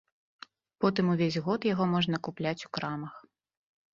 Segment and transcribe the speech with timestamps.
[0.85, 3.13] Потым увесь год яго можна купляць у крамах.